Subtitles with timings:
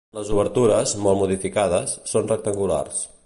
[0.17, 3.07] Les obertures, molt modificades, són rectangulars.